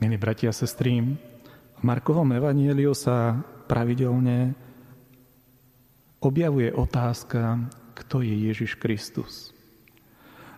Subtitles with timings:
[0.00, 1.04] Milí bratia a sestry,
[1.76, 3.36] v Markovom evanieliu sa
[3.68, 4.56] pravidelne
[6.24, 9.52] objavuje otázka, kto je Ježiš Kristus.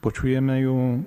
[0.00, 1.04] Počujeme ju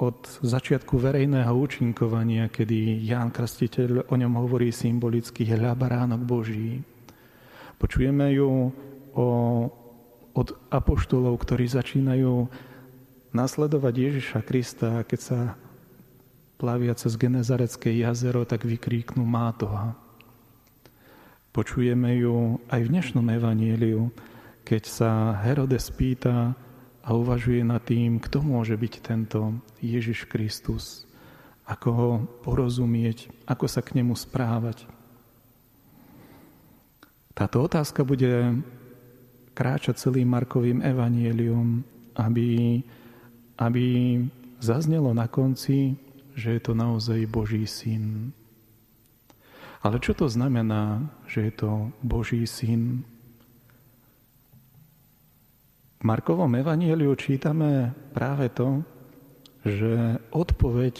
[0.00, 6.80] od začiatku verejného účinkovania, kedy Ján Krstiteľ o ňom hovorí symbolicky hľa baránok Boží.
[7.76, 8.72] Počujeme ju
[9.12, 9.26] o,
[10.32, 12.48] od apoštolov, ktorí začínajú
[13.36, 15.40] nasledovať Ježiša Krista, keď sa
[16.56, 19.92] plavia cez Genezarecké jazero, tak vykríknú Mátoha.
[21.52, 24.12] Počujeme ju aj v dnešnom evaníliu,
[24.64, 25.10] keď sa
[25.44, 26.52] Herodes pýta
[27.04, 31.04] a uvažuje nad tým, kto môže byť tento Ježiš Kristus,
[31.68, 32.10] ako ho
[32.44, 34.88] porozumieť, ako sa k nemu správať.
[37.36, 38.64] Táto otázka bude
[39.52, 41.84] kráčať celým Markovým evanielium,
[42.16, 42.80] aby,
[43.60, 43.84] aby
[44.60, 46.05] zaznelo na konci,
[46.36, 48.36] že je to naozaj Boží syn.
[49.80, 51.70] Ale čo to znamená, že je to
[52.04, 53.08] Boží syn?
[55.96, 58.84] V Markovom evanieliu čítame práve to,
[59.64, 60.94] že odpoveď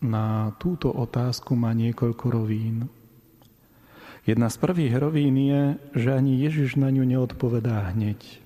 [0.00, 2.88] na túto otázku má niekoľko rovín.
[4.24, 8.40] Jedna z prvých rovín je, že ani Ježiš na ňu neodpovedá hneď.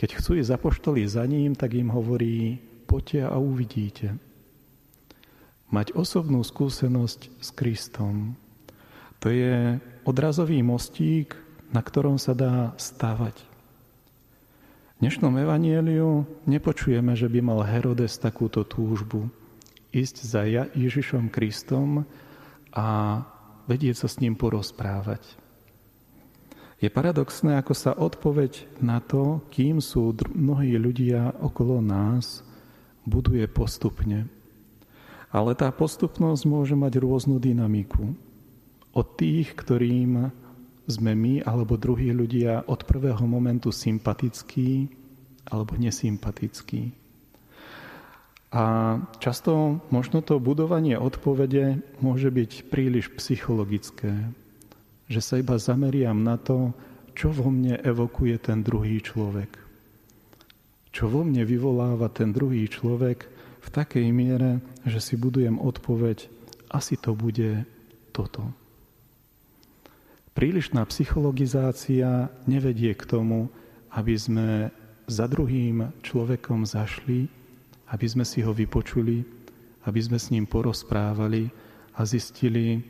[0.00, 2.56] Keď chcú ísť apoštoli za ním, tak im hovorí,
[2.88, 4.16] poďte a uvidíte.
[5.72, 8.36] Mať osobnú skúsenosť s Kristom,
[9.24, 11.32] to je odrazový mostík,
[11.72, 13.40] na ktorom sa dá stavať.
[14.92, 19.32] V dnešnom evanieliu nepočujeme, že by mal Herodes takúto túžbu
[19.96, 20.44] ísť za
[20.76, 22.04] Ježišom Kristom
[22.76, 23.20] a
[23.64, 25.24] vedieť sa s ním porozprávať.
[26.84, 32.44] Je paradoxné, ako sa odpoveď na to, kým sú mnohí ľudia okolo nás,
[33.08, 34.41] buduje postupne.
[35.32, 38.12] Ale tá postupnosť môže mať rôznu dynamiku.
[38.92, 40.28] Od tých, ktorým
[40.84, 44.92] sme my alebo druhí ľudia od prvého momentu sympatickí
[45.48, 46.92] alebo nesympatickí.
[48.52, 48.64] A
[49.16, 54.12] často možno to budovanie odpovede môže byť príliš psychologické,
[55.08, 56.76] že sa iba zameriam na to,
[57.16, 59.56] čo vo mne evokuje ten druhý človek.
[60.92, 63.24] Čo vo mne vyvoláva ten druhý človek
[63.62, 66.26] v takej miere, že si budujem odpoveď,
[66.74, 67.62] asi to bude
[68.10, 68.50] toto.
[70.34, 73.52] Prílišná psychologizácia nevedie k tomu,
[73.92, 74.48] aby sme
[75.06, 77.28] za druhým človekom zašli
[77.92, 79.20] aby sme si ho vypočuli,
[79.84, 81.52] aby sme s ním porozprávali
[81.96, 82.80] a zistili,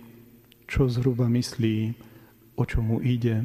[0.70, 1.76] čo zhruba myslí,
[2.54, 3.42] o čo mu ide,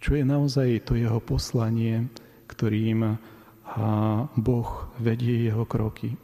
[0.00, 2.08] čo je naozaj to jeho poslanie,
[2.48, 3.20] ktorým
[4.40, 6.16] Boh vedie jeho kroky.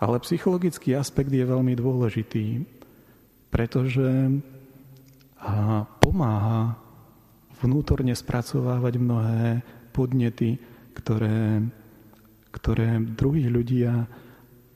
[0.00, 2.64] Ale psychologický aspekt je veľmi dôležitý,
[3.52, 4.40] pretože
[6.00, 6.80] pomáha
[7.60, 9.60] vnútorne spracovávať mnohé
[9.92, 10.56] podnety,
[10.96, 11.68] ktoré
[12.50, 14.10] ktoré druhí ľudia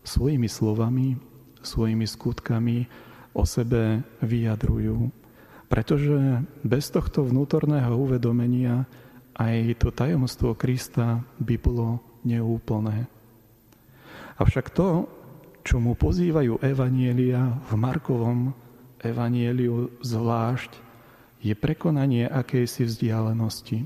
[0.06, 1.18] svojimi slovami,
[1.62, 2.86] svojimi skutkami
[3.34, 5.10] o sebe vyjadrujú.
[5.66, 8.86] Pretože bez tohto vnútorného uvedomenia
[9.34, 13.10] aj to tajomstvo Krista by bolo neúplné.
[14.34, 15.06] Avšak to,
[15.62, 18.50] čo mu pozývajú evanielia v Markovom
[18.98, 20.82] evanieliu zvlášť,
[21.44, 23.84] je prekonanie akejsi vzdialenosti.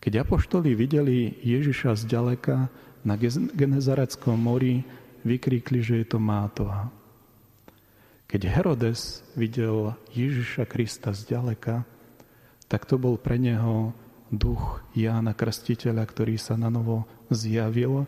[0.00, 2.72] Keď apoštoli videli Ježiša zďaleka
[3.04, 3.14] na
[3.54, 4.82] Genezareckom mori,
[5.22, 6.88] vykríkli, že je to Mátoha.
[8.28, 11.84] Keď Herodes videl Ježiša Krista zďaleka,
[12.68, 13.96] tak to bol pre neho
[14.28, 18.04] duch Jána Krstiteľa, ktorý sa na novo zjavil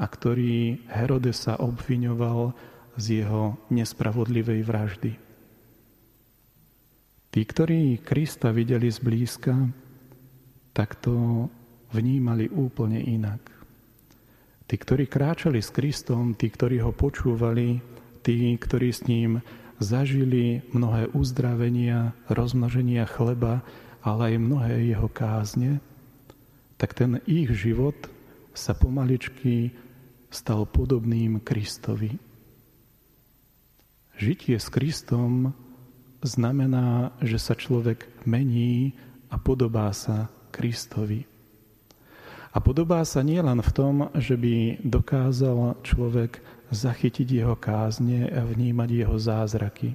[0.00, 2.56] a ktorý Herodesa obviňoval
[2.96, 5.12] z jeho nespravodlivej vraždy.
[7.30, 9.54] Tí, ktorí Krista videli zblízka,
[10.72, 11.46] tak to
[11.92, 13.38] vnímali úplne inak.
[14.66, 17.78] Tí, ktorí kráčali s Kristom, tí, ktorí ho počúvali,
[18.24, 19.44] tí, ktorí s ním
[19.78, 23.62] zažili mnohé uzdravenia, rozmnoženia chleba,
[24.00, 25.78] ale aj mnohé jeho kázne,
[26.80, 27.96] tak ten ich život
[28.56, 29.70] sa pomaličky
[30.30, 32.16] stal podobným Kristovi.
[34.16, 35.52] Žitie s Kristom
[36.22, 38.94] znamená, že sa človek mení
[39.32, 41.24] a podobá sa Kristovi.
[42.50, 46.42] A podobá sa nielen v tom, že by dokázal človek
[46.74, 49.94] zachytiť jeho kázne a vnímať jeho zázraky.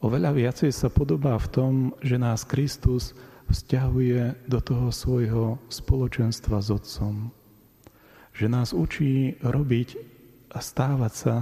[0.00, 3.12] Oveľa viacej sa podobá v tom, že nás Kristus
[3.52, 7.39] vzťahuje do toho svojho spoločenstva s Otcom.
[8.40, 10.00] Že nás učí robiť
[10.56, 11.34] a stávať sa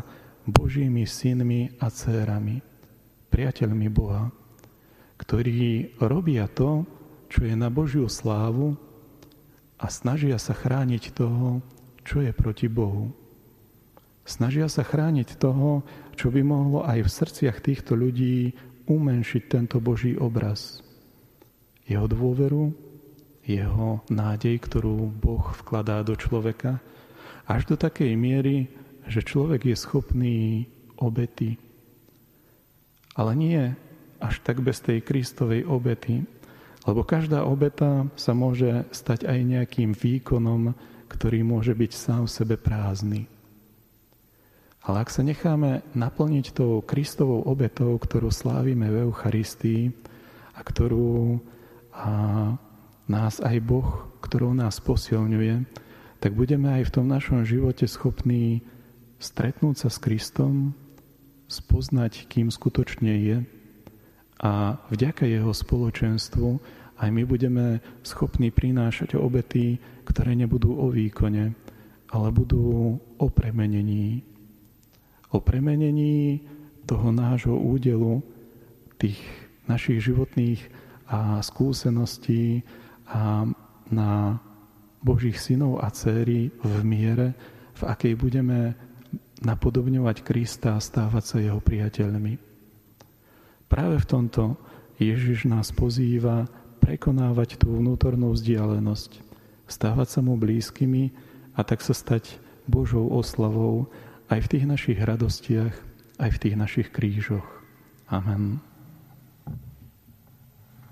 [0.50, 2.58] Božími synmi a dcérami,
[3.30, 4.34] priateľmi Boha,
[5.14, 6.82] ktorí robia to,
[7.30, 8.74] čo je na Božiu slávu
[9.78, 11.62] a snažia sa chrániť toho,
[12.02, 13.14] čo je proti Bohu.
[14.26, 15.86] Snažia sa chrániť toho,
[16.18, 18.58] čo by mohlo aj v srdciach týchto ľudí
[18.90, 20.82] umenšiť tento Boží obraz.
[21.86, 22.87] Jeho dôveru,
[23.48, 26.76] jeho nádej, ktorú Boh vkladá do človeka,
[27.48, 28.68] až do takej miery,
[29.08, 30.38] že človek je schopný
[31.00, 31.56] obety.
[33.16, 33.72] Ale nie
[34.20, 36.28] až tak bez tej Kristovej obety,
[36.84, 40.76] lebo každá obeta sa môže stať aj nejakým výkonom,
[41.08, 43.24] ktorý môže byť sám v sebe prázdny.
[44.84, 49.92] Ale ak sa necháme naplniť tou Kristovou obetou, ktorú slávime v Eucharistii
[50.56, 51.40] a ktorú
[51.98, 52.08] a
[53.08, 55.64] nás aj Boh, ktorou nás posilňuje,
[56.20, 58.60] tak budeme aj v tom našom živote schopní
[59.18, 60.76] stretnúť sa s Kristom,
[61.48, 63.36] spoznať, kým skutočne je
[64.38, 66.60] a vďaka jeho spoločenstvu
[66.98, 71.54] aj my budeme schopní prinášať obety, ktoré nebudú o výkone,
[72.10, 74.26] ale budú o premenení.
[75.30, 76.42] O premenení
[76.90, 78.18] toho nášho údelu,
[78.98, 79.20] tých
[79.70, 80.58] našich životných
[81.06, 82.66] a skúseností
[83.08, 83.48] a
[83.88, 84.36] na
[85.00, 87.32] Božích synov a céry v miere,
[87.78, 88.74] v akej budeme
[89.40, 92.36] napodobňovať Krista a stávať sa jeho priateľmi.
[93.70, 94.58] Práve v tomto
[94.98, 96.50] Ježiš nás pozýva
[96.82, 99.22] prekonávať tú vnútornú vzdialenosť,
[99.70, 101.14] stávať sa mu blízkymi
[101.54, 103.86] a tak sa stať Božou oslavou
[104.28, 105.74] aj v tých našich radostiach,
[106.18, 107.46] aj v tých našich krížoch.
[108.10, 108.67] Amen.